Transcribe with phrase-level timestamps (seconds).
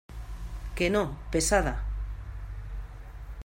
[0.77, 1.75] ¡que no, pesada!